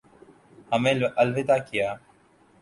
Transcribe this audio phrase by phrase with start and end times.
[0.71, 1.93] ہمیں الوداع کیا